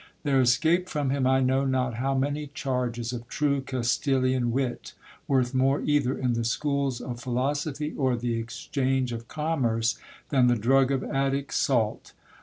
There 0.23 0.41
escaped 0.41 0.89
from 0.89 1.11
him 1.11 1.27
I 1.27 1.41
know 1.41 1.63
not 1.63 1.93
how 1.97 2.15
many 2.17 2.47
charges 2.47 3.13
of 3.13 3.27
true 3.27 3.61
Castilian 3.61 4.51
wit, 4.51 4.93
worth 5.27 5.53
more 5.53 5.81
either 5.81 6.17
in 6.17 6.33
the 6.33 6.43
schools 6.43 7.01
of 7.01 7.19
philosophy 7.21 7.93
or 7.95 8.15
the 8.15 8.33
exchange 8.33 9.11
of 9.11 9.27
com 9.27 9.61
merce 9.61 9.99
than 10.29 10.47
the 10.47 10.55
drug 10.55 10.89
of 10.91 11.03
Attic 11.03 11.51
salt. 11.51 12.13